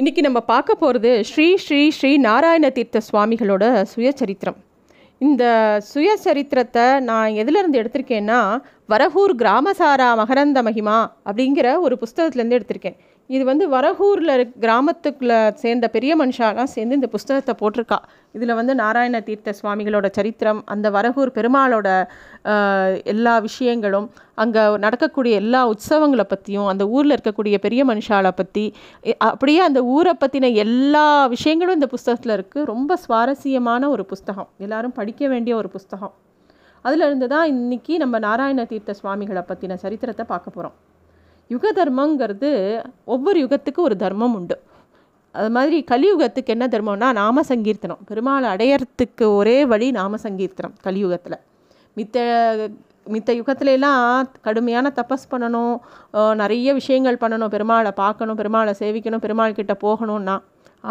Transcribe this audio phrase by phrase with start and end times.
[0.00, 4.58] இன்றைக்கி நம்ம பார்க்க போகிறது ஸ்ரீ ஸ்ரீ ஸ்ரீ நாராயண தீர்த்த சுவாமிகளோட சுயசரித்திரம்.
[5.18, 5.44] இந்த
[5.94, 8.40] சுயசரித்திரத்தை நான் எதிலிருந்து எடுத்திருக்கேன்னா
[8.92, 10.98] வரகூர் கிராமசாரா மகரந்த மகிமா
[11.28, 12.98] அப்படிங்கிற ஒரு புஸ்தகத்துலேருந்து எடுத்திருக்கேன்.
[13.34, 14.32] இது வந்து வரகூரில்
[14.64, 17.98] கிராமத்துக்குள்ளே சேர்ந்த பெரிய மனுஷாலாம் சேர்ந்து இந்த புஸ்தகத்தை போட்டிருக்கா.
[18.36, 21.88] இதில் வந்து நாராயண தீர்த்த சுவாமிகளோட சரித்திரம் அந்த வரகூர் பெருமாளோட
[23.12, 24.06] எல்லா விஷயங்களும்
[24.44, 28.64] அங்கே நடக்கக்கூடிய எல்லா உற்சவங்களை பற்றியும் அந்த ஊரில் இருக்கக்கூடிய பெரிய மனுஷாலை பற்றி
[29.30, 31.06] அப்படியே அந்த ஊரை பற்றின எல்லா
[31.36, 34.50] விஷயங்களும் இந்த புஸ்தகத்தில் இருக்குது ரொம்ப சுவாரஸ்யமான ஒரு புஸ்தகம்.
[34.66, 36.14] எல்லாரும் படிக்க வேண்டிய ஒரு புஸ்தகம்.
[36.84, 40.76] அதிலிருந்து தான் இன்னைக்கு நம்ம நாராயண தீர்த்த சுவாமிகளை பற்றின சரித்திரத்தை பார்க்க போகிறோம்
[41.54, 42.50] யுக தர்மங்கிறது
[43.14, 44.56] ஒவ்வொரு யுகத்துக்கு ஒரு தர்மம் உண்டு.
[45.34, 48.00] அது மாதிரி கலியுகத்துக்கு என்ன தர்மம்னா நாம சங்கீர்த்தனம்.
[48.10, 51.38] பெருமாளை அடையறதுக்கு ஒரே வழி நாம சங்கீர்த்தனம் கலியுகத்தில்.
[51.98, 52.16] மித்த
[53.14, 55.74] மித்த யுகத்துலலாம் கடுமையான தபஸ் பண்ணணும்
[56.40, 57.52] நிறைய விஷயங்கள் பண்ணணும்.
[57.54, 60.36] பெருமாளை பார்க்கணும் பெருமாளை சேவிக்கணும் பெருமாள் கிட்ட போகணும்னா.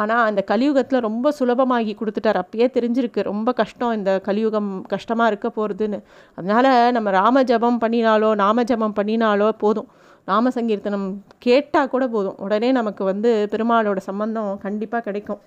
[0.01, 2.39] ஆனால் அந்த கலியுகத்தில் ரொம்ப சுலபமாகி கொடுத்துட்டார்.
[2.43, 5.99] அப்பயே தெரிஞ்சிருக்கு ரொம்ப கஷ்டம் இந்த கலியுகம் கஷ்டமாக இருக்க போகிறதுன்னு
[6.37, 9.89] அதனால் நம்ம ராம ஜபம் பண்ணினாலோ நாம ஜபம் பண்ணினாலோ போதும்.
[10.27, 12.37] நாம சங்கீர்த்தனம் கேட்டால் கூட போதும்.
[12.37, 15.41] உடனே நமக்கு வந்து பெருமாளோட சம்பந்தம் கண்டிப்பாக கிடைக்கும்.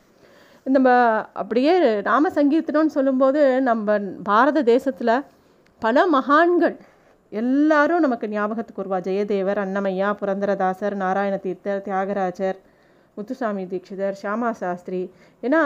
[0.67, 0.89] நம்ம
[1.33, 5.15] அப்படியே நாம சங்கீர்த்தனம்னு சொல்லும்போது நம்ம பாரத தேசத்தில்
[5.83, 6.77] பல மகான்கள்
[7.33, 8.99] எல்லாரும் நமக்கு ஞாபகத்துக்கு வருவா.
[9.01, 12.59] ஜெயதேவர் அன்னமையா புரந்தரதாசர் நாராயண தீர்த்தர் தியாகராஜர்
[13.19, 15.01] முத்துசாமி தீட்சிதர் ஷியாமா சாஸ்திரி.
[15.47, 15.63] ஏன்னா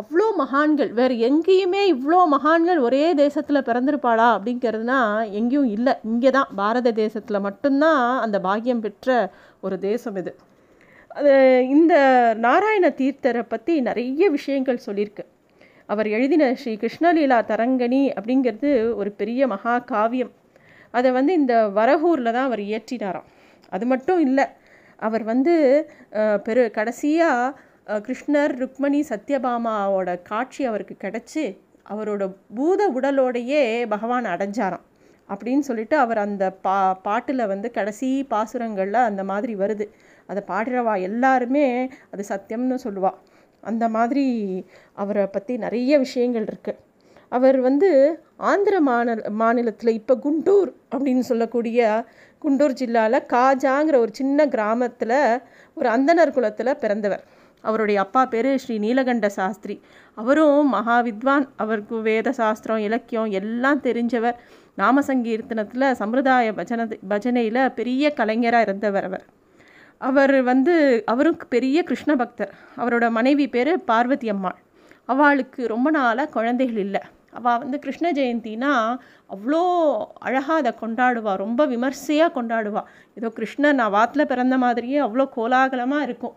[0.00, 4.98] அவ்வளோ மகான்கள் வேறு எங்கேயுமே இவ்வளோ மகான்கள் ஒரே தேசத்தில் பிறந்திருப்பாளா அப்படிங்கிறதுனா
[5.40, 5.94] எங்கேயும் இல்லை.
[6.10, 9.16] இங்கே தான் பாரத தேசத்தில் மட்டும்தான் அந்த பாக்கியம் பெற்ற
[9.66, 10.34] ஒரு தேசம் இது.
[11.18, 11.34] அது
[11.76, 11.94] இந்த
[12.46, 15.24] நாராயண தீர்த்தரை பற்றி நிறைய விஷயங்கள் சொல்லியிருக்கு.
[15.92, 20.32] அவர் எழுதின ஸ்ரீ கிருஷ்ணலீலா தரங்கணி அப்படிங்கிறது ஒரு பெரிய மகா காவியம்.
[20.98, 23.28] அதை வந்து இந்த வரகூரில் தான் அவர் இயற்றினாராம்.
[23.74, 24.44] அது மட்டும் இல்லை
[24.98, 25.54] அவர் வந்து
[26.44, 27.54] பெரு கடைசியாக
[28.06, 31.44] கிருஷ்ணர் ருக்மணி சத்யபாமாவோட காட்சி அவருக்கு கிடச்சி
[31.86, 32.22] அவரோட
[32.54, 34.84] பூத உடலோடையே பகவான் அடைஞ்சாராம்.
[35.28, 36.76] அப்படின்னு சொல்லிட்டு அவர் அந்த பா
[37.06, 39.86] பாட்டில் வந்து கடைசி பாசுரங்களில் அந்த மாதிரி வருது.
[40.28, 41.66] அதை பாடுறவா எல்லாருமே
[42.12, 43.18] அது சத்தியம்னு சொல்லுவாள்
[43.62, 44.26] அந்த மாதிரி
[45.02, 46.80] அவரை பற்றி நிறைய விஷயங்கள் இருக்குது
[47.32, 47.88] அவர் வந்து
[48.50, 51.80] ஆந்திர மாநில மாநிலத்தில் இப்போ குண்டூர் அப்படின்னு சொல்லக்கூடிய
[52.44, 55.42] குண்டூர் ஜில்லாவில் காஜாங்கிற ஒரு சின்ன கிராமத்தில்
[55.74, 57.24] ஒரு அந்தணர் குலத்தில் பிறந்தவர்.
[57.60, 59.80] அவருடைய அப்பா பேர் ஸ்ரீ நீலகண்ட சாஸ்திரி.
[60.14, 64.34] அவரும் மகா வித்வான் அவருக்கு வேத சாஸ்திரம் இலக்கியம் எல்லாம் தெரிஞ்சவர்.
[64.76, 69.24] நாம சங்கீர்த்தனத்தில் சம்பிரதாய பஜன பஜனையில் பெரிய கலைஞராக இருந்தவர் அவர்.
[69.98, 72.54] அவர் வந்து அவரும் பெரிய கிருஷ்ண பக்தர்.
[72.76, 74.58] அவரோட மனைவி பேர் பார்வதி அம்மாள்.
[75.04, 77.00] அவளுக்கு ரொம்ப நாளாக குழந்தைகள் இல்லை.
[77.38, 78.72] அவள் வந்து கிருஷ்ண ஜெயந்தினா
[79.34, 79.62] அவ்வளோ
[80.26, 82.88] அழகாக அதை கொண்டாடுவாள் ரொம்ப விமர்சையாக கொண்டாடுவாள்
[83.18, 86.34] ஏதோ கிருஷ்ணன் நான் வாத்தில் பிறந்த மாதிரியே அவ்வளோ கோலாகலமாக இருக்கும்.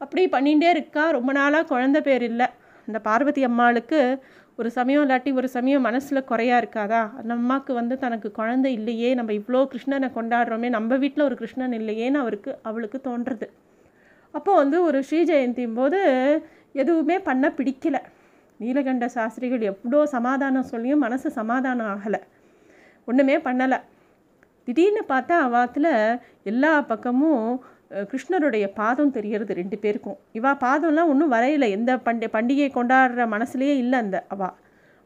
[0.00, 1.04] அப்படி பண்ணிகிட்டே இருக்கா.
[1.16, 2.48] ரொம்ப நாளாக குழந்த பேர் இல்லை.
[2.88, 4.00] அந்த பார்வதி அம்மாளுக்கு
[4.58, 7.02] ஒரு சமயம் இல்லாட்டி ஒரு சமயம் மனசில் குறையா இருக்காதா?
[7.20, 9.10] அந்த அம்மாவுக்கு வந்து தனக்கு குழந்தை இல்லையே.
[9.18, 10.70] நம்ம இவ்வளோ கிருஷ்ணனை கொண்டாடுறோமே.
[10.76, 13.48] நம்ம வீட்டில் ஒரு கிருஷ்ணன் இல்லையேன்னு அவருக்கு அவளுக்கு தோன்றுறது
[14.34, 15.98] அப்போ வந்து ஒரு ஸ்ரீ ஜெயந்தியும் போது
[16.82, 17.96] எதுவுமே பண்ண பிடிக்கல.
[18.62, 22.20] நீலகண்ட சாஸ்திரிகள் எவ்வளோ சமாதானம் சொல்லியும் மனசு சமாதானம் ஆகலை.
[23.08, 23.78] ஒன்றுமே பண்ணலை.
[24.66, 25.92] திடீர்னு பார்த்தா அவாத்தில்
[26.50, 27.46] எல்லா பக்கமும்
[28.10, 30.18] கிருஷ்ணருடைய பாதம் தெரியறது ரெண்டு பேருக்கும்.
[30.38, 31.64] இவா பாதம்லாம் ஒன்றும் வரையில.
[31.76, 34.50] எந்த பண்டி பண்டிகை கொண்டாடுற மனசுலேயே இல்லை அந்த அவா.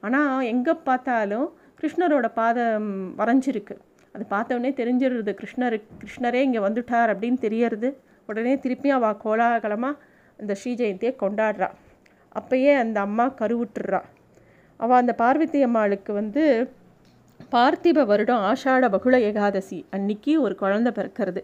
[0.02, 1.46] ஆனால் எங்கே பார்த்தாலும்
[1.80, 2.90] கிருஷ்ணரோட பாதம்
[3.20, 3.74] வரைஞ்சிருக்கு.
[4.14, 7.88] அது பார்த்தோன்னே தெரிஞ்சிடுறது கிருஷ்ணர் கிருஷ்ணரே இங்கே வந்துட்டார் அப்படின்னு தெரியறது.
[8.28, 10.00] உடனே திருப்பியும் அவள் கோலாகலமாக
[10.42, 11.68] இந்த ஸ்ரீ ஜெயந்தியை கொண்டாடுறா.
[12.40, 14.00] அப்பயே அந்த அம்மா கருவுட்டுறா
[14.80, 16.42] அவள் அந்த பார்வதி அம்மாளுக்கு வந்து
[17.52, 21.42] பார்த்திப வருடம் ஆஷாட பகுள ஏகாதசி அன்னைக்கு ஒரு குழந்தை பிறக்கிறது.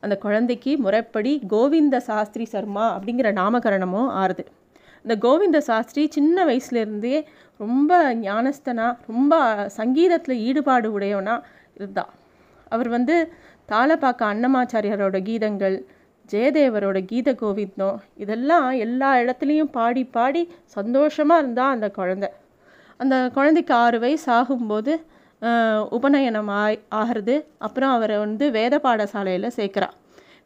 [0.00, 4.44] அந்த குழந்தைக்கு முறைப்படி கோவிந்த சாஸ்திரி சர்மா அப்படிங்கிற நாமகரணமும் ஆறுது.
[5.04, 7.16] இந்த கோவிந்த சாஸ்திரி சின்ன வயசுலேருந்தே
[7.60, 9.34] ரொம்ப ஞானஸ்தனா ரொம்ப
[9.76, 11.36] சங்கீதத்தில் ஈடுபாடு உடையவனா
[11.74, 12.04] இருந்தா.
[12.68, 13.16] அவர் வந்து
[13.68, 15.76] தாளப்பாக்க அன்னமாச்சாரியாரோட கீதங்கள்
[16.32, 20.42] ஜெயதேவரோட கீத கோவிந்தம் இதெல்லாம் எல்லா இடத்துலையும் பாடி பாடி
[20.76, 22.30] சந்தோஷமாக இருந்தா அந்த குழந்தை.
[23.00, 24.92] அந்த குழந்தைக்கு ஆறு வயசு ஆகும்போது
[25.96, 27.34] உபநயனம் ஆய் ஆகிறது.
[27.66, 29.88] அப்புறம் அவரை வந்து வேத பாடசாலையில் சேர்க்குறா.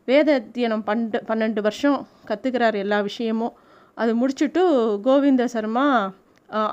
[0.09, 1.99] வேத அத்தியனம் பண்டு பன்னெண்டு வருஷம்
[2.31, 3.55] கற்றுக்கிறார் எல்லா விஷயமும்.
[4.03, 4.63] அது முடிச்சுட்டு
[5.07, 5.85] கோவிந்த சர்மா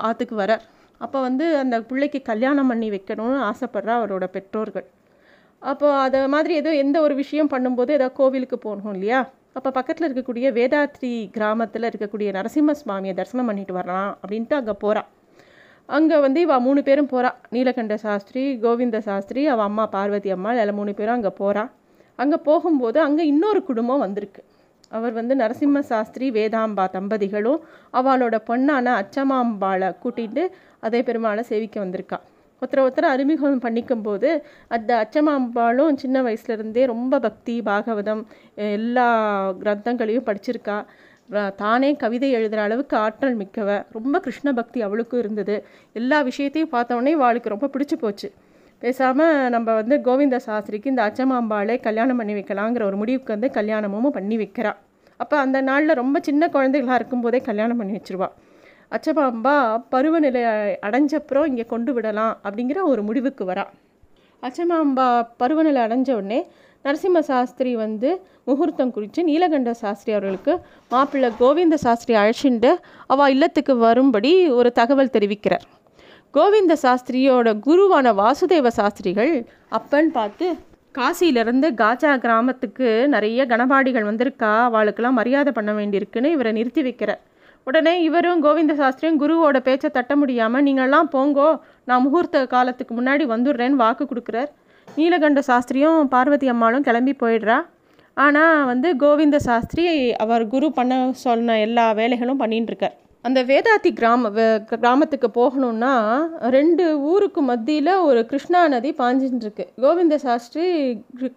[0.08, 0.64] ஆற்றுக்கு வரார்.
[1.04, 4.86] அப்போ வந்து அந்த பிள்ளைக்கு கல்யாணம் பண்ணி வைக்கணும்னு ஆசைப்படுறா அவரோட பெற்றோர்கள்.
[5.62, 9.20] அப்போ அதை மாதிரி ஏதோ எந்த ஒரு விஷயம் பண்ணும்போது ஏதாவது கோவிலுக்கு போகணும் இல்லையா?
[9.58, 15.08] அப்போ பக்கத்தில் இருக்கக்கூடிய வேதாத்ரி கிராமத்தில் இருக்கக்கூடிய நரசிம்ம சுவாமியை தரிசனம் பண்ணிட்டு வரலாம் அப்படின்ட்டு அங்கே போகிறான்
[15.88, 20.78] அங்கே வந்து இவள் மூணு பேரும் போகிறா நீலகண்ட சாஸ்திரி கோவிந்த சாஸ்திரி அவள் அம்மா பார்வதி அம்மா எல்லாம்
[20.80, 21.64] மூணு பேரும் அங்கே போகிறா
[22.18, 24.42] அங்கே போகும்போது அங்கே இன்னொரு குடும்பம் வந்திருக்கு.
[24.92, 27.60] அவர் வந்து நரசிம்ம சாஸ்திரி வேதாம்பா தம்பதிகளும்
[27.92, 30.44] அவளோட பொண்ணான அச்சமாம்பாளை கூட்டிகிட்டு
[30.86, 32.18] அதே பெருமாளை சேவிக்க வந்திருக்கா.
[32.62, 34.28] ஒருத்தரை ஒருத்தர் அறிமுகம் பண்ணிக்கும் போது
[34.68, 38.22] அந்த அச்சமாம்பாளும் சின்ன வயசுலேருந்தே ரொம்ப பக்தி பாகவதம்
[38.54, 39.08] எல்லா
[39.62, 40.78] கிரந்தங்களையும் படிச்சிருக்கா.
[41.56, 43.68] தானே கவிதை எழுதுகிற அளவுக்கு ஆற்றல் மிக்கவ.
[43.90, 45.56] ரொம்ப கிருஷ்ண பக்தி அவளுக்கும் இருந்தது.
[45.92, 48.30] எல்லா விஷயத்தையும் பார்த்தோன்னே அவளுக்கு ரொம்ப பிடிச்சி போச்சு.
[48.82, 54.36] பேசாமல் நம்ம வந்து கோவிந்த சாஸ்திரிக்கு இந்த அச்சமாம்பாளை கல்யாணம் பண்ணி வைக்கலாங்கிற ஒரு முடிவுக்கு வந்து கல்யாணமும் பண்ணி
[54.36, 54.72] வைக்கிறா.
[55.20, 58.28] அப்போ அந்த நாளில் ரொம்ப சின்ன குழந்தைகளாக இருக்கும்போதே கல்யாணம் பண்ணி வச்சிருவா.
[58.94, 59.54] அச்சமாம்பா
[59.88, 60.42] பருவநிலை
[60.86, 63.64] அடைஞ்சப்புறம் இங்கே கொண்டு விடலாம் அப்படிங்கிற ஒரு முடிவுக்கு வரா.
[64.42, 65.06] அச்சமாம்பா
[65.36, 66.40] பருவநிலை அடைஞ்ச உடனே
[66.84, 68.10] நரசிம்ம சாஸ்திரி வந்து
[68.44, 70.52] முகூர்த்தம் குறித்து நீலகண்ட சாஸ்திரி அவர்களுக்கு
[70.88, 72.70] மாப்பிள்ளை கோவிந்த சாஸ்திரி அழைச்சிண்டு
[73.06, 75.66] அவள் இல்லத்துக்கு வரும்படி ஒரு தகவல் தெரிவிக்கிறார்.
[76.30, 79.32] கோவிந்த சாஸ்திரியோட குருவான வாசுதேவ சாஸ்திரிகள்
[79.78, 80.46] அப்பன்னு பார்த்து
[80.98, 87.22] காசியிலேருந்து காஜா கிராமத்துக்கு நிறைய கணபாடிகள் வந்திருக்கா அவளுக்கெல்லாம் மரியாதை பண்ண வேண்டியிருக்குன்னு இவரை நிறுத்தி வைக்கிறார்.
[87.68, 91.48] உடனே இவரும் கோவிந்த சாஸ்திரியும் குருவோட பேச்சை தட்ட முடியாமல் நீங்கள்லாம் போங்கோ
[91.88, 94.50] நான் முகூர்த்த காலத்துக்கு முன்னாடி வந்துடுறேன்னு வாக்கு கொடுக்குறார்.
[94.88, 97.58] நீலகண்ட சாஸ்திரியும் பார்வதி அம்மாளும் கிளம்பி போயிடுறா.
[98.16, 99.84] ஆனால் வந்து கோவிந்த சாஸ்திரி
[100.24, 104.30] அவர் குரு பண்ண சொன்ன எல்லா வேலைகளும் பண்ணிட்டுருக்கார் அந்த வேதாத்தி கிராம
[104.72, 105.92] கிராமத்துக்கு போகணும்னா
[106.56, 110.66] ரெண்டு ஊருக்கு மத்தியில் ஒரு கிருஷ்ணா நதி பாஞ்சின்னு கோவிந்த சாஸ்திரி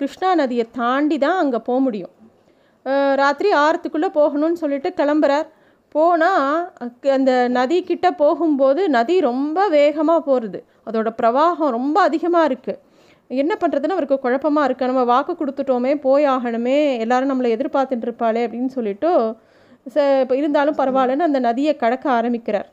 [0.02, 2.14] கிருஷ்ணா நதியை தாண்டி தான் அங்கே போக முடியும்.
[3.22, 5.48] ராத்திரி ஆறத்துக்குள்ளே போகணும்னு சொல்லிட்டு கிளம்புறார்.
[5.96, 6.48] போனால்
[7.18, 12.80] அந்த நதிக்கிட்ட போகும்போது நதி ரொம்ப வேகமாக போகிறது அதோடய பிரவாகம் ரொம்ப அதிகமாக இருக்குது
[13.42, 18.72] என்ன பண்ணுறதுன்னு அவருக்கு குழப்பமாக இருக்குது நம்ம வாக்கு கொடுத்துட்டோமே போய் ஆகணுமே எல்லோரும் நம்மளை எதிர்பார்த்துட்டு இருப்பாளே அப்படின்னு
[18.78, 19.12] சொல்லிவிட்டு
[19.86, 22.68] ச இப்போ இருந்தாலும் பரவாயில்லன்னு அந்த நதியை கடக்க ஆரம்பிக்கிறார்.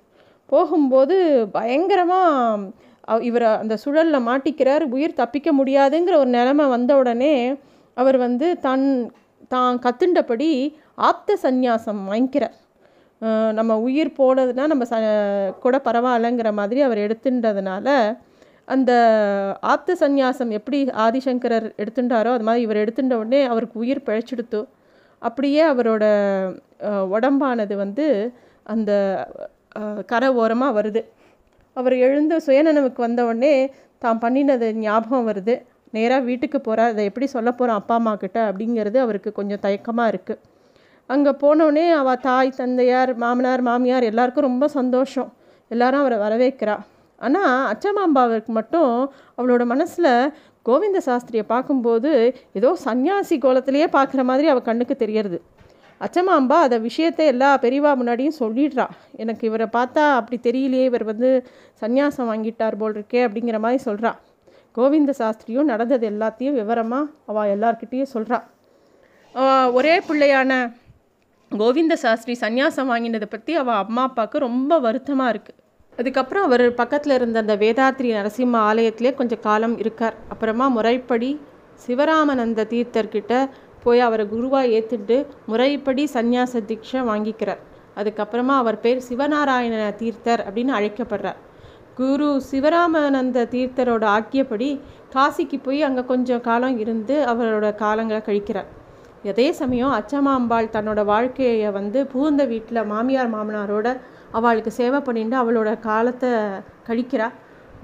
[0.52, 1.16] போகும்போது
[1.56, 4.84] பயங்கரமாக இவர் அந்த சுழலில் மாட்டிக்கிறார்.
[4.94, 7.34] உயிர் தப்பிக்க முடியாதுங்கிற ஒரு நிலைமை வந்த உடனே
[7.96, 8.86] அவர் வந்து தன்
[9.48, 10.50] தான் கத்துண்டபடி
[11.08, 12.56] ஆப்த சந்நியாசம் வாங்கிக்கிறார்.
[13.58, 14.96] நம்ம உயிர் போனதுன்னா நம்ம ச
[15.64, 17.86] கூட பரவாயில்லைங்கிற மாதிரி அவர் எடுத்துட்டதுனால
[18.68, 18.92] அந்த
[19.72, 24.60] ஆப்த சந்நியாசம் எப்படி ஆதிசங்கரர் எடுத்துட்டாரோ அது மாதிரி இவர் எடுத்துட்ட உடனே அவருக்கு உயிர் பிழைச்சிடுத்து
[25.22, 26.04] அப்படியே அவரோட
[27.14, 28.06] உடம்பானது வந்து
[28.66, 28.90] அந்த
[30.06, 31.00] கரை ஓரமாக வருது.
[31.76, 33.54] அவர் எழுந்து சுயநனவுக்கு வந்த உடனே
[34.02, 35.54] தான் பண்ணினது ஞாபகம் வருது.
[35.94, 40.40] நேராக வீட்டுக்கு போகிறார் அதை எப்படி சொல்ல போகிறோம் அப்பா அம்மா கிட்ட அப்படிங்கிறது அவருக்கு கொஞ்சம் தயக்கமாக இருக்குது
[41.10, 45.28] அங்கே போனோடனே அவள் தாய் தந்தையார் மாமனார் மாமியார் எல்லாருக்கும் ரொம்ப சந்தோஷம்.
[45.70, 46.76] எல்லாரும் அவரை வரவேற்கிறா.
[47.20, 48.92] ஆனால் அச்சமாம்பாவிற்கு மட்டும்
[49.38, 50.10] அவளோட மனசில்
[50.66, 52.10] கோவிந்த சாஸ்திரியை பார்க்கும்போது
[52.58, 55.38] ஏதோ சன்னியாசி கோலத்திலேயே பார்க்குற மாதிரி அவள் கண்ணுக்கு தெரியறது.
[56.00, 58.86] அச்சமாம்பா அதை விஷயத்தை எல்லா பெரியவா முன்னாடியும் சொல்லிடுறா.
[59.22, 61.30] எனக்கு இவரை பார்த்தா அப்படி தெரியலையே இவர் வந்து
[61.82, 64.12] சந்நியாசம் வாங்கிட்டார் போல் இருக்கே அப்படிங்கிற மாதிரி சொல்கிறா
[64.76, 68.38] கோவிந்த சாஸ்திரியும் நடந்தது எல்லாத்தையும் விவரமாக அவள் எல்லார்கிட்டேயும் சொல்கிறா
[69.78, 70.52] ஒரே பிள்ளையான
[71.50, 75.60] கோவிந்த சாஸ்திரி சந்நியாசம் வாங்கினதை பற்றி அவள் அம்மா அப்பாவுக்கு ரொம்ப வருத்தமாக இருக்குது
[75.98, 80.16] அதுக்கப்புறம் அவர் பக்கத்தில் இருந்த அந்த வேதாத்ரி நரசிம்ம ஆலயத்திலே கொஞ்சம் காலம் இருக்கார்.
[80.28, 81.30] அப்புறமா முறைப்படி
[81.84, 83.32] சிவராமநந்த தீர்த்தர்கிட்ட
[83.84, 85.16] போய் அவரை குருவாக ஏற்றுட்டு
[85.50, 87.60] முறைப்படி சந்நியாச தீட்சை வாங்கிக்கிறார்.
[88.00, 91.38] அதுக்கப்புறமா அவர் பேர் சிவநாராயண தீர்த்தர் அப்படின்னு அழைக்கப்படுறார்.
[92.00, 94.70] குரு சிவராமானந்த தீர்த்தரோட ஆக்கியபடி
[95.14, 98.68] காசிக்கு போய் அங்கே கொஞ்சம் காலம் இருந்து அவரோட காலங்களை கழிக்கிறார்.
[99.32, 103.88] அதே சமயம் அச்சமாம்பாள் தன்னோட வாழ்க்கையை வந்து புகுந்த வீட்டில் மாமியார் மாமனாரோட
[104.38, 106.30] அவளுக்கு சேவை பண்ணிட்டு அவளோட காலத்தை
[106.88, 107.28] கழிக்கிறா.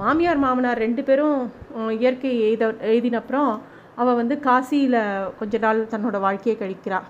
[0.00, 1.38] மாமியார் மாமனார் ரெண்டு பேரும்
[1.99, 3.50] இயற்கை எய்த எழுதினப்புறம்
[4.00, 5.00] அவள் வந்து காசியில்
[5.40, 7.00] கொஞ்ச நாள் தன்னோட வாழ்க்கையை கழிக்கிறா.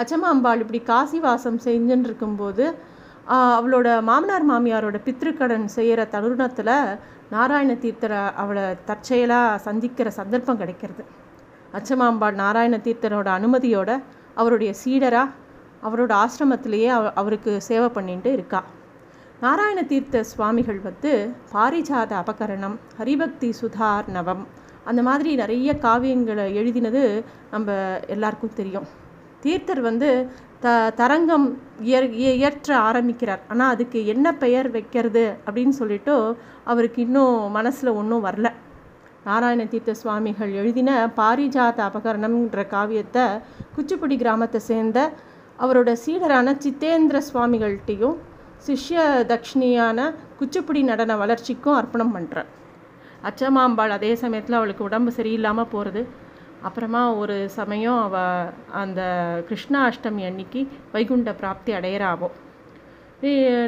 [0.00, 2.66] அச்சமாம்பாள் இப்படி காசி வாசம் செஞ்சுன்னு இருக்கும்போது
[3.58, 6.74] அவளோட மாமனார் மாமியாரோட பித்ருக்கடன் செய்கிற தருணத்தில்
[7.34, 11.02] நாராயண தீர்த்தரை அவளை தற்செயலாக சந்திக்கிற சந்தர்ப்பம் கிடைக்கிறது.
[11.76, 13.90] அச்சமாம்பாள் நாராயண தீர்த்தரோட அனுமதியோட
[14.34, 15.34] அவருடைய சீடராக
[15.86, 18.60] அவரோட ஆசிரமத்திலேயே அவ அவருக்கு சேவை பண்ணிட்டு இருக்கா.
[19.40, 21.12] நாராயண தீர்த்த சுவாமிகள் வந்து
[21.52, 24.42] பாரிஜாத அபகரணம் ஹரிபக்தி சுதார் நவம்
[24.84, 27.02] அந்த மாதிரி நிறைய காவியங்களை எழுதினது
[27.50, 28.86] நம்ம எல்லாருக்கும் தெரியும்.
[29.40, 30.08] தீர்த்தர் வந்து
[30.60, 31.46] த தரங்கம்
[31.80, 33.42] இயற் இயற்ற ஆரம்பிக்கிறார்.
[33.48, 38.50] ஆனால் அதுக்கு என்ன பெயர் வைக்கிறது அப்படின்னு சொல்லிட்டு அவருக்கு இன்னும் மனசில் ஒன்றும் வரல.
[39.24, 43.24] நாராயண தீர்த்த சுவாமிகள் எழுதின பாரிஜாத அபகரணம்ன்ற காவியத்தை
[43.76, 44.98] குச்சிப்புடி கிராமத்தை சேர்ந்த
[45.58, 48.16] அவரோட சீடரான சித்தேந்திர சுவாமிகள்கிட்டையும்
[48.66, 49.00] சிஷ்ய
[49.32, 52.48] தக்ஷிணியான குச்சிப்புடி நடன வளர்ச்சிக்கும் அர்ப்பணம் பண்ணுறேன்
[53.24, 56.02] அச்சமாம்பாள் அதே சமயத்தில் அவளுக்கு உடம்பு சரியில்லாமல் போகிறது
[56.62, 58.16] அப்புறமா ஒரு சமயம் அவ
[58.72, 59.00] அந்த
[59.48, 60.60] கிருஷ்ணா அஷ்டமி அன்னைக்கு
[60.92, 62.28] வைகுண்ட பிராப்தி அடையிறாவோ.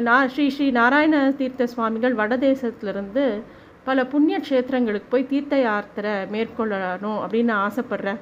[0.01, 3.25] நான் ஸ்ரீ ஸ்ரீ நாராயண தீர்த்த சுவாமிகள் வடதேசத்துலேருந்து
[3.87, 8.19] பல புண்ணிய க்ஷேத்திரங்களுக்கு போய் தீர்த்த யாத்திரை மேற்கொள்ளணும் அப்படின்னு ஆசைப்பட்றேன்.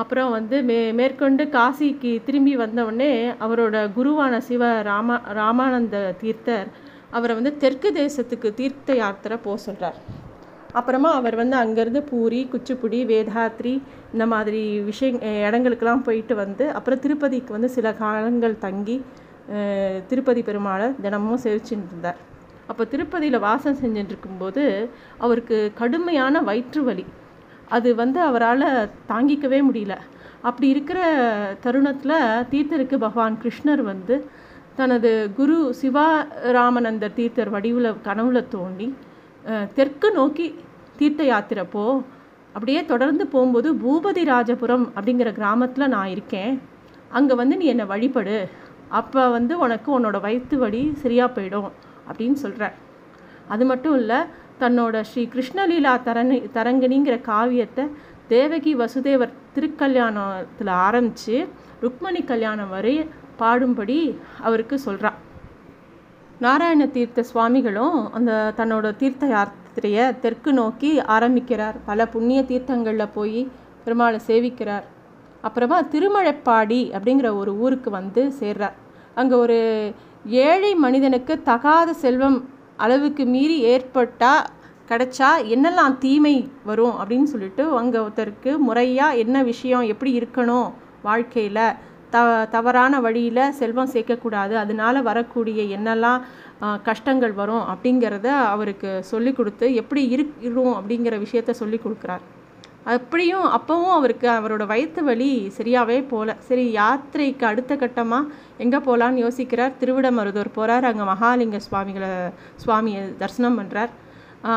[0.00, 3.12] அப்புறம் வந்து மே மேற்கொண்டு காசிக்கு திரும்பி வந்தவுடனே
[3.44, 6.68] அவரோட குருவான சிவ ராமா ராமானந்த தீர்த்தர்
[7.16, 9.98] அவரை வந்து தெற்கு தேசத்துக்கு தீர்த்த யாத்திரை போக சொல்கிறார்
[10.78, 13.74] அப்புறமா அவர் வந்து அங்கேருந்து பூரி குச்சிப்புடி வேதாத்ரி
[14.14, 15.10] இந்த மாதிரி விஷய
[15.46, 18.96] இடங்களுக்கெல்லாம் போயிட்டு வந்து அப்புறம் திருப்பதிக்கு வந்து சில காலங்கள் தங்கி
[20.10, 22.18] திருப்பதி பெருமாளை தினமும் சேவிச்சுட்டு இருந்தார்.
[22.70, 24.64] அப்போ திருப்பதியில் வாசம் செஞ்சுட்டுருக்கும்போது
[25.24, 27.04] அவருக்கு கடுமையான வயிற்று வலி.
[27.76, 28.66] அது வந்து அவரால்
[29.12, 29.94] தாங்கிக்கவே முடியல.
[30.48, 30.98] அப்படி இருக்கிற
[31.64, 32.18] தருணத்தில்
[32.52, 34.16] தீர்த்தருக்கு பகவான் கிருஷ்ணர் வந்து
[34.80, 38.88] தனது குரு சிவாராமநந்தர் தீர்த்தர் வடிவில் கனவுல தோண்டி
[39.78, 40.46] தெற்கு நோக்கி
[41.00, 41.84] தீர்த்த யாத்திரை போ
[42.54, 46.54] அப்படியே தொடர்ந்து போகும்போது பூபதி ராஜபுரம் அப்படிங்கிற கிராமத்தில் நான் இருக்கேன்.
[47.18, 48.38] அங்கே வந்து நீ என்னை வழிபடு.
[49.00, 51.68] அப்போ வந்து உனக்கு உன்னோட வயிற்று வழி சரியாக போயிடும்.
[52.10, 52.76] அப்படின்னு சொல்கிறார்
[53.48, 54.20] அது மட்டும் இல்லை
[54.60, 57.84] தன்னோட ஸ்ரீ கிருஷ்ணலீலா தரணி தரங்கணிங்கிற காவியத்தை
[58.28, 61.36] தேவகி வசுதேவர் திருக்கல்யாணத்தில் ஆரம்பித்து
[61.82, 62.94] ருக்மணி கல்யாணம் வரை
[63.38, 63.98] பாடும்படி
[64.40, 65.18] அவருக்கு சொல்கிறார்
[66.40, 71.76] நாராயண தீர்த்த சுவாமிகளும் அந்த தன்னோட தீர்த்த யாத்திரையை தெற்கு நோக்கி ஆரம்பிக்கிறார்.
[71.84, 73.40] பல புண்ணிய தீர்த்தங்களில் போய்
[73.84, 74.86] பெருமாளை சேவிக்கிறார்.
[75.42, 78.76] அப்புறமா திருமழைப்பாடி அப்படிங்கிற ஒரு ஊருக்கு வந்து சேர்றார்.
[79.14, 79.58] அங்கே ஒரு
[80.28, 82.38] ஏழை மனிதனுக்கு தகாத செல்வம்
[82.76, 84.48] அளவுக்கு மீறி ஏற்பட்டால்
[84.90, 90.68] கிடச்சா என்னெல்லாம் தீமை வரும் அப்படின்னு சொல்லிட்டு அங்கே ஒருத்தருக்கு முறையாக என்ன விஷயம் எப்படி இருக்கணும்
[91.08, 91.64] வாழ்க்கையில்?
[92.12, 92.18] த
[92.54, 96.20] தவறான வழியில் செல்வம் சேர்க்கக்கூடாது அதனால் வரக்கூடிய என்னெல்லாம்
[96.88, 102.24] கஷ்டங்கள் வரும் அப்படிங்கிறத அவருக்கு சொல்லி கொடுத்து எப்படி இருக்கும் அப்படிங்கிற விஷயத்த சொல்லி கொடுக்குறார்.
[102.94, 108.30] அப்படியும் அப்போவும் அவருக்கு அவரோட வயிற்று வலி சரியாகவே போகல சரி யாத்திரைக்கு அடுத்த கட்டமாக
[108.64, 109.72] எங்கே போகலான்னு யோசிக்கிறார்.
[109.80, 112.10] திருவிடமருதூர் போகிறார் அங்கே மகாலிங்க சுவாமிகளை
[112.62, 113.92] சுவாமியை தரிசனம் பண்ணுறார்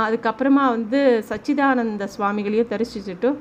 [0.06, 1.00] அதுக்கப்புறமா வந்து
[1.32, 3.32] சச்சிதானந்த சுவாமிகளையும் தரிசிச்சுட்டு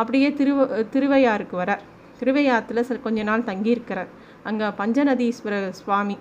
[0.00, 1.82] அப்படியே திருவ திருவையாருக்கு வரார்.
[2.20, 4.10] திருவையாத்தில் கொஞ்ச நாள் தங்கியிருக்கிறார்.
[4.48, 6.16] அங்கே பஞ்சநதீஸ்வர சுவாமி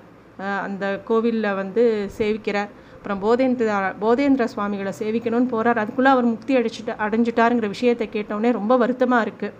[0.68, 1.84] அந்த கோவிலில் வந்து
[2.18, 2.72] சேவிக்கிறார்.
[3.06, 3.72] அப்புறம் போதேந்திர
[4.04, 9.52] போதேந்திர சுவாமிகளை சேவிக்கணும்னு போகிறார் அதுக்குள்ளே அவர் முக்தி அடிச்சுட்டு அடைஞ்சிட்டாருங்கிற விஷயத்தை கேட்டோடனே ரொம்ப வருத்தமாக இருக்குது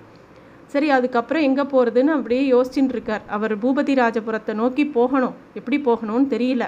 [0.74, 3.24] சரி அதுக்கப்புறம் எங்கே போகிறதுன்னு அப்படியே யோசிச்சுட்டு இருக்கார்.
[3.36, 5.36] அவர் பூபதி ராஜபுரத்தை நோக்கி போகணும்.
[5.60, 6.64] எப்படி போகணும்னு தெரியல.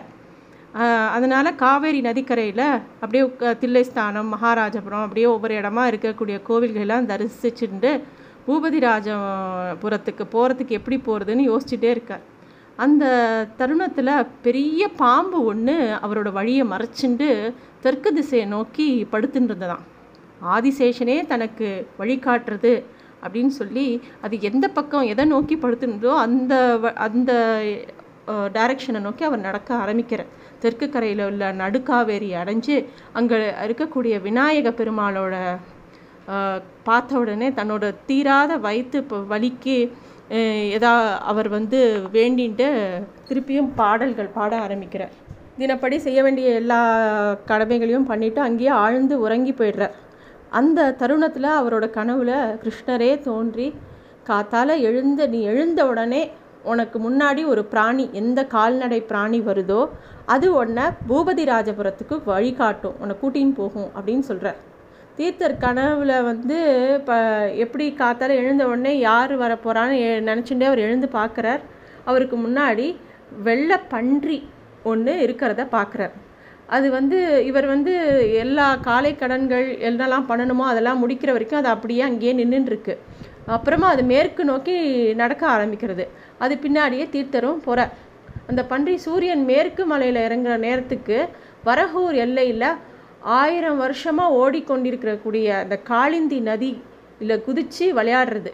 [1.15, 2.65] அதனால் காவேரி நதிக்கரையில்
[3.01, 3.23] அப்படியே
[3.63, 7.93] தில்லைஸ்தானம் மகாராஜபுரம் அப்படியே ஒவ்வொரு இடமா இருக்கக்கூடிய கோவில்களெல்லாம் தரிசிச்சுட்டு
[8.47, 12.25] பூபதி ராஜபுரத்துக்கு போகிறதுக்கு எப்படி போகிறதுன்னு யோசிச்சுட்டே இருக்கார்.
[12.77, 13.05] அந்த
[13.57, 17.29] தருணத்தில் பெரிய பாம்பு ஒன்று அவரோட வழியை மறைச்சிண்டு
[17.81, 19.85] தெற்கு திசையை நோக்கி படுத்துன்னு இருந்ததாம்
[20.55, 21.67] ஆதிசேஷனே தனக்கு
[21.99, 22.73] வழிகாட்டுறது
[23.23, 23.85] அப்படின்னு சொல்லி
[24.21, 26.53] அது எந்த பக்கம் எதை நோக்கி படுத்துனதோ அந்த
[26.97, 27.31] அந்த
[28.53, 30.31] டைரக்ஷனை நோக்கி அவர் நடக்க ஆரம்பிக்கிறார்.
[30.59, 32.75] தெற்கு கரையில் உள்ள நடுக்காவேரி அடைஞ்சு
[33.13, 35.35] அங்கே இருக்கக்கூடிய விநாயக பெருமாளோட
[36.83, 39.77] பார்த்த உடனே தன்னோட தீராத வயிற்று வலிக்கு
[40.77, 41.79] எதா அவர் வந்து
[42.13, 42.67] வேண்டின்ட்டு
[43.27, 45.13] திருப்பியும் பாடல்கள் பாட ஆரம்பிக்கிறார்.
[45.57, 46.79] தினப்படி செய்ய வேண்டிய எல்லா
[47.45, 49.95] கடமைகளையும் பண்ணிவிட்டு அங்கேயே ஆழ்ந்து உறங்கி போயிடுறார்.
[50.49, 52.31] அந்த தருணத்தில் அவரோட கனவுல
[52.63, 53.73] கிருஷ்ணரே தோன்றி
[54.29, 56.21] காத்தால் எழுந்த நீ எழுந்த உடனே
[56.63, 59.81] உனக்கு முன்னாடி ஒரு பிராணி எந்த கால்நடை பிராணி வருதோ
[60.25, 64.59] அது உன்னை பூபதி ராஜபுரத்துக்கு வழிகாட்டும் உன்னை கூட்டின்னு போகும் அப்படின்னு சொல்கிறார்
[65.17, 66.57] தீர்த்தர் கனவுல வந்து
[66.97, 67.15] இப்போ
[67.55, 71.61] எப்படி காத்தால எழுந்த உடனே யார் வர போகிறான்னு நினச்சிட்டே அவர் எழுந்து பார்க்குறார்
[72.05, 72.95] அவருக்கு முன்னாடி
[73.43, 74.37] வெள்ளை பன்றி
[74.83, 76.13] ஒன்று இருக்கிறத பார்க்குறார்
[76.67, 77.93] அது வந்து இவர் வந்து
[78.33, 82.97] எல்லா காலை கடன்கள் என்னெல்லாம் பண்ணணுமோ அதெல்லாம் முடிக்கிற வரைக்கும் அது அப்படியே அங்கேயே நின்றுருக்கு
[83.45, 84.75] அப்புறமா அது மேற்கு நோக்கி
[85.13, 86.05] நடக்க ஆரம்பிக்கிறது.
[86.37, 87.93] அது பின்னாடியே தீர்த்தரும் போகிறார்
[88.47, 91.17] அந்த பன்றி சூரியன் மேற்கு மலையில் இறங்குற நேரத்துக்கு
[91.63, 92.69] வரகூர் எல்லையில்
[93.35, 96.71] ஆயிரம் வருஷமாக ஓடிக்கொண்டிருக்கிறக்கூடிய அந்த காளிந்தி நதி
[97.21, 98.51] இல்லை குதித்து விளையாடுறது.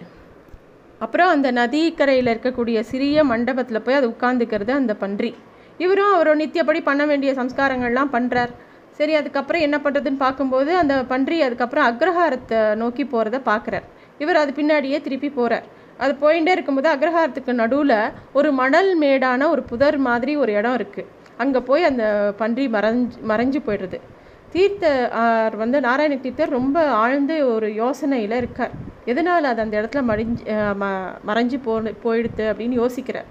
[1.05, 5.31] அப்புறம் அந்த நதிக்கரையில் இருக்கக்கூடிய சிறிய மண்டபத்தில் போய் அது உட்காந்துக்கிறது அந்த பன்றி.
[5.83, 8.53] இவரும் அவரோட நித்தியப்படி பண்ண வேண்டிய சம்ஸ்காரங்கள்லாம் பண்ணுறார்
[8.97, 13.85] சரி அதுக்கப்புறம் என்ன பண்ணுறதுன்னு பார்க்கும்போது அந்த பன்றி அதுக்கப்புறம் அக்ரஹாரத்தை நோக்கி போகிறத பார்க்குறார்.
[14.23, 15.67] இவர் அது பின்னாடியே திருப்பி போகிறார்
[16.03, 17.97] அது போயிட்டே இருக்கும்போது அக்ரஹாரத்துக்கு நடுவில்
[18.39, 21.09] ஒரு மணல் மேடான ஒரு புதர் மாதிரி ஒரு இடம் இருக்குது
[21.43, 22.05] அங்கே போய் அந்த
[22.41, 23.99] பன்றி மறைஞ்சு மறைஞ்சு போயிடுறது.
[24.53, 28.73] தீர்த்தர் வந்து நாராயண தீர்த்தர் ரொம்ப ஆழ்ந்த ஒரு யோசனையில் இருக்கார்.
[29.11, 30.43] எதனால் அது அந்த இடத்துல மடிஞ்சு
[30.81, 30.89] ம
[31.29, 33.29] மறைஞ்சு போ போயிடுது அப்படின்னு யோசிக்கிறார்.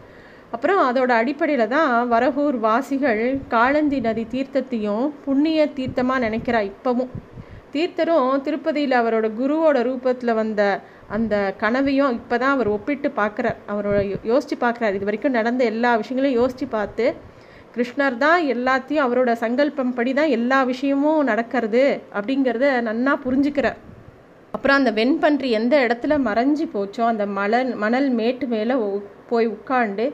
[0.54, 3.22] அப்புறம் அதோட அடிப்படையில் தான் வரகூர் வாசிகள்
[3.54, 7.12] காளந்தி நதி தீர்த்தத்தையும் புண்ணிய தீர்த்தமாக நினைக்கிறா இப்போவும்.
[7.74, 10.62] தீர்த்தரும் திருப்பதியில் அவரோட குருவோட ரூபத்தில் வந்த
[11.16, 13.58] அந்த கனவையும் இப்போ தான் அவர் ஒப்பிட்டு பார்க்குறார்.
[13.72, 13.98] அவரோட
[14.30, 14.96] யோசித்து பார்க்குறார்.
[14.98, 17.06] இது வரைக்கும் நடந்த எல்லா விஷயங்களையும் யோசித்து பார்த்து
[17.74, 21.84] கிருஷ்ணர் தான் எல்லாத்தையும் அவரோட சங்கல்பம் படி தான் எல்லா விஷயமும் நடக்கிறது
[22.16, 23.78] அப்படிங்கிறத நன்னா புரிஞ்சுக்கிறார்.
[24.54, 28.74] அப்புறம் அந்த வெண்பன்றி எந்த இடத்துல மறைஞ்சி போச்சோ அந்த மலர் மணல் மேட்டு மேலே
[29.30, 30.06] போய் உட்காண்டு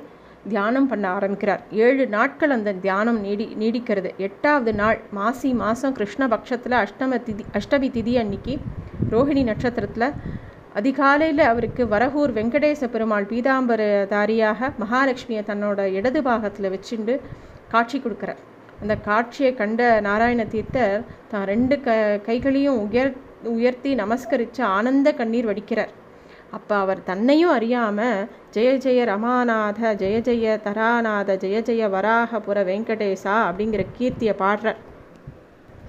[0.53, 1.63] தியானம் பண்ண ஆரம்பிக்கிறார்.
[1.87, 4.11] ஏழு நாட்கள் அந்த தியானம் நீடி நீடிக்கிறது.
[4.27, 8.55] எட்டாவது நாள் மாசி மாதம் கிருஷ்ணபக்ஷத்தில் அஷ்டம திதி அஷ்டமி திதி அன்னைக்கு
[9.15, 10.15] ரோஹிணி நட்சத்திரத்தில்
[10.75, 17.15] அதிகாலையில் அவருக்கு வரகூர் வெங்கடேச பெருமாள் பீதாம்பரதாரியாக மகாலட்சுமியை தன்னோட இடது பாகத்தில் வச்சுண்டு
[17.73, 18.43] காட்சி கொடுக்குறார்.
[18.83, 21.97] அந்த காட்சியை கண்ட நாராயண தீர்த்தர் தான் ரெண்டு க
[22.27, 23.13] கைகளையும் உயர்
[23.55, 25.93] உயர்த்தி நமஸ்கரித்து ஆனந்த கண்ணீர் வடிக்கிறார்.
[26.57, 33.85] அப்போ அவர் தன்னையும் அறியாமல் ஜெய ஜெய ரமாநாத ஜெய ஜெய தராநாத ஜெய ஜெய வராகபுர வெங்கடேசா அப்படிங்கிற
[33.99, 34.79] கீர்த்தியை பாடுறார்.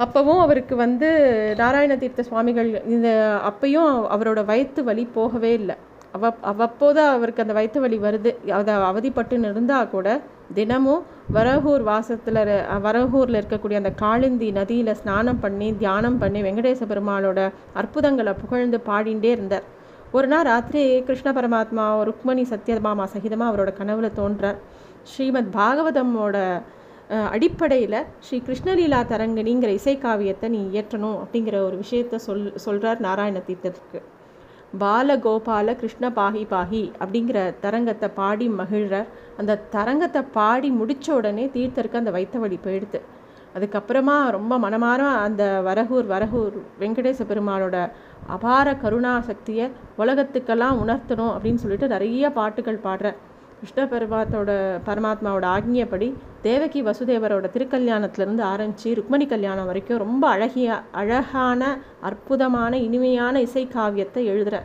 [0.04, 1.08] அப்போவும் அவருக்கு வந்து
[1.58, 3.10] நாராயண தீர்த்த சுவாமிகள் இந்த
[3.50, 5.76] அப்பையும் அவரோட வயிற்று வலி போகவே இல்லை.
[6.12, 8.32] அவ அவ்வப்போது அவருக்கு அந்த வயிற்று வலி வருது.
[8.60, 10.08] அதை அவதிப்பட்டு இருந்தால் கூட
[10.54, 11.04] தினமும்
[11.34, 12.40] வரகூர் வாசத்தில்
[12.86, 19.68] வரகூரில் இருக்கக்கூடிய அந்த காளிந்தி நதியில் ஸ்நானம் பண்ணி தியானம் பண்ணி வெங்கடேச பெருமாளோட அற்புதங்களை புகழ்ந்து பாடிண்டே இருந்தார்.
[20.12, 24.60] ஒரு நாள் ராத்திரி கிருஷ்ண பரமாத்மா ருக்மணி சத்யபாமா சகிதமாக அவரோட கனவுல தோன்றார்.
[25.04, 26.38] ஸ்ரீமத் பாகவதமோட
[27.34, 34.00] அடிப்படையில் ஸ்ரீ கிருஷ்ணலீலா தரங்கினிங்கிற இசைக்காவியத்தை நீ இயற்றணும் அப்படிங்கிற ஒரு விஷயத்த சொல் சொல்கிறார் நாராயண தீர்த்தத்துக்கு.
[34.82, 39.08] பாலகோபால கிருஷ்ண பாகி பாகி அப்படிங்கிற தரங்கத்தை பாடி மகிழ்கிறார்
[39.42, 43.02] அந்த தரங்கத்தை பாடி முடித்த உடனே தீர்த்தருக்கு அந்த வைத்த வழி போயிடுது.
[43.56, 47.78] அதுக்கப்புறமா ரொம்ப மனமார அந்த வரகூர் வரகூர் வெங்கடேச பெருமாளோட
[48.36, 49.66] அபார கருணா சக்தியை
[50.04, 53.08] உலகத்துக்கெல்லாம் உணர்த்தணும் அப்படின்னு சொல்லிட்டு நிறைய பாட்டுகள் பாடுற.
[53.62, 54.52] கிருஷ்ண பரமாத்தோட
[54.86, 56.08] பரமாத்மாவோட ஆக்ஞையப்படி
[56.42, 61.62] தேவகி வசுதேவரோட திருக்கல்யாணத்திலேருந்து ஆரம்பித்து ருக்மணி கல்யாணம் வரைக்கும் ரொம்ப அழகிய அழகான
[62.02, 64.60] அற்புதமான இனிமையான இசை காவியத்தை எழுதுகிற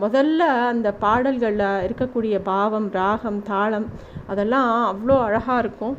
[0.00, 3.86] முதல்ல அந்த பாடல்களில் இருக்கக்கூடிய பாவம் ராகம் தாளம்
[4.26, 5.96] அதெல்லாம் அவ்வளோ அழகாக இருக்கும்.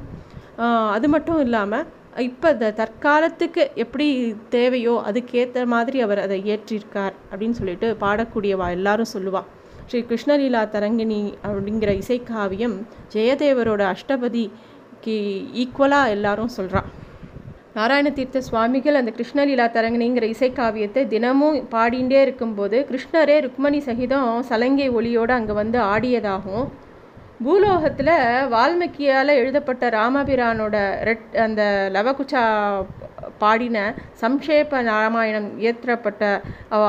[0.91, 1.87] அது மட்டும் இல்லாமல்
[2.17, 4.07] இப்போ இந்த தற்காலத்துக்கு எப்படி
[4.49, 9.49] தேவையோ அதுக்கேற்ற மாதிரி அவர் அதை இயற்றியிருக்கார் அப்படின்னு சொல்லிட்டு பாடக்கூடியவா எல்லாரும் சொல்லுவாள்
[9.85, 12.75] ஸ்ரீ கிருஷ்ணலீலா தரங்கிணி அப்படிங்கிற இசைக்காவியம்
[13.13, 15.15] ஜெயதேவரோட அஷ்டபதிக்கு
[15.55, 16.89] ஈக்குவலாக எல்லாரும் சொல்கிறான்
[17.75, 25.33] நாராயண தீர்த்த சுவாமிகள் அந்த கிருஷ்ணலீலா தரங்கினிங்கிற இசைக்காவியத்தை தினமும் பாடிண்டே இருக்கும்போது கிருஷ்ணரே ருக்மணி சகிதம் சலங்கை ஒளியோடு
[25.33, 26.67] அங்கே வந்து ஆடியதாகவும்
[27.43, 28.11] பூலோகத்தில்
[28.51, 31.61] வால்மீகியால் எழுதப்பட்ட ராமபிரானோட ரெட் அந்த
[31.95, 32.43] லவகுச்சா
[33.41, 33.77] பாடின
[34.21, 36.23] சம்ஷேப ராமாயணம் இயற்றப்பட்ட
[36.75, 36.83] அவ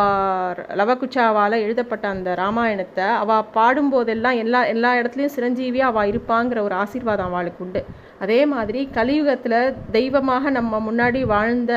[0.80, 7.64] லவகுச்சாவால் எழுதப்பட்ட அந்த ராமாயணத்தை அவள் பாடும்போதெல்லாம் எல்லா எல்லா இடத்துலையும் சிரஞ்சீவியாக அவள் இருப்பாங்கிற ஒரு ஆசீர்வாதம் அவளுக்கு
[7.66, 7.82] உண்டு.
[8.24, 9.58] அதே மாதிரி கலியுகத்தில்
[9.96, 11.72] தெய்வமாக நம்ம முன்னாடி வாழ்ந்த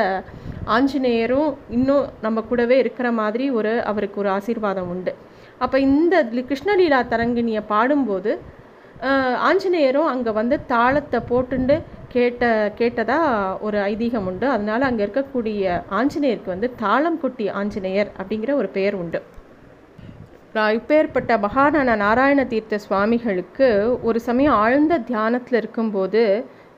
[0.76, 5.12] ஆஞ்சநேயரும் இன்னும் நம்ம கூடவே இருக்கிற மாதிரி ஒரு அவருக்கு ஒரு ஆசீர்வாதம் உண்டு.
[5.64, 6.14] அப்போ இந்த
[6.50, 8.32] கிருஷ்ணலீலா தரங்கினியை பாடும்போது
[9.48, 11.76] ஆஞ்சநேயரும் அங்கே வந்து தாளத்தை போட்டுண்டு
[12.14, 12.44] கேட்ட
[12.80, 14.46] கேட்டதாக ஒரு ஐதீகம் உண்டு.
[14.54, 19.20] அதனால் அங்கே இருக்கக்கூடிய ஆஞ்சநேயருக்கு வந்து தாளம்குட்டி ஆஞ்சநேயர் அப்படிங்கிற ஒரு பெயர் உண்டு.
[20.76, 23.68] இப்பேற்பட்ட மகானான நாராயண தீர்த்த சுவாமிகளுக்கு
[24.08, 26.22] ஒரு சமயம் ஆழ்ந்த தியானத்தில் இருக்கும்போது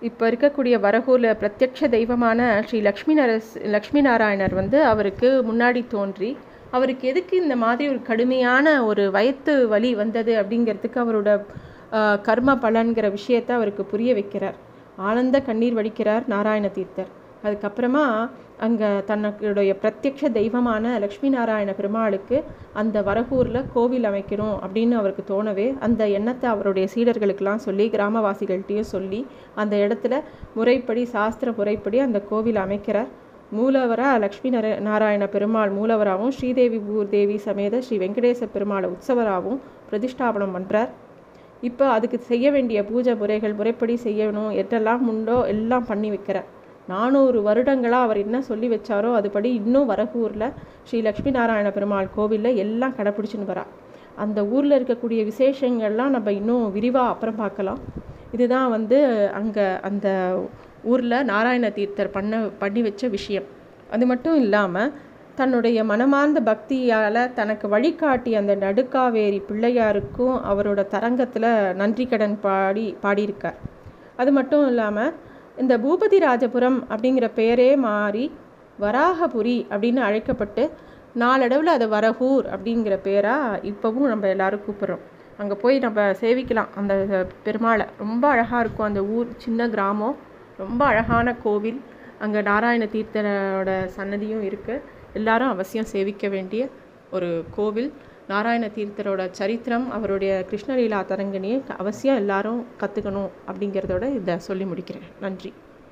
[0.08, 6.30] இப்போ இருக்கக்கூடிய வரகூல பிரத்யட்ச தெய்வமான ஸ்ரீ லக்ஷ்மி நரஸ் லக்ஷ்மி நாராயணர் வந்து அவருக்கு முன்னாடி தோன்றி
[6.76, 11.30] அவருக்கு எதுக்கு இந்த மாதிரி ஒரு கடுமையான ஒரு வயத்து வலி வந்தது அப்படிங்கிறதுக்கு அவரோட
[12.28, 14.58] கர்ம பலன்கிற விஷயத்தை அவருக்கு புரிய வைக்கிறார்.
[15.08, 17.10] ஆனந்த கண்ணீர் வடிக்கிறார் நாராயண தீர்த்தர்.
[17.46, 18.04] அதுக்கப்புறமா
[18.64, 22.38] அங்கே தன்னுடைய பிரத்யக்ஷ தெய்வமான லக்ஷ்மி நாராயண பெருமாளுக்கு
[22.80, 29.20] அந்த வரகூரில் கோவில் அமைக்கணும் அப்படின்னு அவருக்கு தோணவே அந்த எண்ணத்தை அவருடைய சீடர்களுக்கெல்லாம் சொல்லி கிராமவாசிகள்கிட்டையும் சொல்லி
[29.62, 30.20] அந்த இடத்துல
[30.58, 33.10] முறைப்படி சாஸ்திர முறைப்படி அந்த கோவில் அமைக்கிறார்.
[33.58, 40.90] மூலவராக லக்ஷ்மி நர நாராயண பெருமாள் மூலவராகவும் ஸ்ரீதேவி பூர்தேவி சமேத ஸ்ரீ வெங்கடேச பெருமாளை உற்சவராகவும் பிரதிஷ்டாபனம் பண்ணுறார்
[41.68, 46.48] இப்போ அதுக்கு செய்ய வேண்டிய பூஜை முறைகள் முறைப்படி செய்யணும் எட்டெல்லாம் உண்டோ எல்லாம் பண்ணி வைக்கிறேன்
[46.88, 50.46] நானூறு வருடங்களாக அவர் என்ன சொல்லி வச்சாரோ அதுபடி இன்னும் வரகூரில்
[50.86, 53.64] ஸ்ரீ லக்ஷ்மி நாராயண பெருமாள் கோவிலில் எல்லாம் கடைப்பிடிச்சின்னு வரா.
[54.16, 57.80] அந்த ஊரில் இருக்கக்கூடிய விசேஷங்கள்லாம் நம்ம இன்னும் விரிவாக அப்புறம் பார்க்கலாம்.
[58.32, 58.98] இதுதான் வந்து
[59.40, 60.08] அங்கே அந்த
[60.84, 63.46] ஊரில் நாராயண தீர்த்தர் பண்ண பண்ணி வச்ச விஷயம்.
[63.90, 64.92] அது மட்டும் இல்லாமல்
[65.40, 71.50] தன்னுடைய மனமார்ந்த பக்தியால் தனக்கு வழிகாட்டி அந்த நடுக்காவேரி பிள்ளையாருக்கும் அவரோட தரங்கத்தில்
[71.80, 73.58] நன்றி கடன் பாடி பாடியிருக்கார்.
[74.20, 75.14] அது மட்டும் இல்லாமல்
[75.62, 78.24] இந்த பூபதி ராஜபுரம் அப்படிங்கிற பெயரே மாறி
[78.84, 80.62] வராகபுரி அப்படின்னு அழைக்கப்பட்டு
[81.22, 85.02] நாளடைவில் அது வரகூர் அப்படிங்கிற பேராக இப்போவும் நம்ம எல்லோரும் கூப்பிட்றோம்.
[85.40, 86.70] அங்கே போய் நம்ம சேவிக்கலாம்.
[86.80, 86.94] அந்த
[87.46, 87.84] பெருமாளை.
[88.02, 90.16] ரொம்ப அழகாக இருக்கும் அந்த ஊர் சின்ன கிராமம்.
[90.62, 91.80] ரொம்ப அழகான கோவில்.
[92.24, 96.68] அங்கே நாராயண தீர்த்தனோட சன்னதியும் இருக்குது எல்லாரும் அவசியம் சேவிக்க வேண்டிய
[97.10, 97.92] ஒரு கோவில்.
[98.28, 105.06] நாராயண தீர்த்தரோட சரித்திரம் அவருடைய கிருஷ்ணலீலா தரங்கனியை அவசியம் எல்லாரும் கற்றுக்கணும் அப்படிங்கிறதோட இதை சொல்லி முடிக்கிறேன்.
[105.20, 105.52] நன்றி.